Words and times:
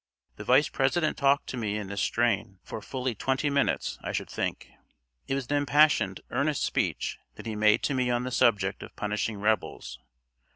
The 0.37 0.43
Vice 0.43 0.67
President 0.67 1.15
talked 1.15 1.45
to 1.49 1.57
me 1.57 1.77
in 1.77 1.85
this 1.85 2.01
strain 2.01 2.57
for 2.63 2.81
fully 2.81 3.13
twenty 3.13 3.51
minutes, 3.51 3.99
I 4.01 4.11
should 4.13 4.31
think. 4.31 4.67
It 5.27 5.35
was 5.35 5.45
an 5.51 5.57
impassioned, 5.57 6.21
earnest 6.31 6.63
speech 6.63 7.19
that 7.35 7.45
he 7.45 7.55
made 7.55 7.83
to 7.83 7.93
me 7.93 8.09
on 8.09 8.23
the 8.23 8.31
subject 8.31 8.81
of 8.81 8.95
punishing 8.95 9.39
rebels. 9.39 9.99